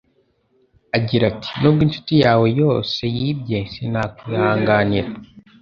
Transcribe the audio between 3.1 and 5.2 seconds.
yibye, sinakwihanganira.